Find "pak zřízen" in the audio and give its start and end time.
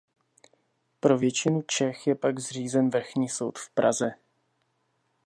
2.15-2.89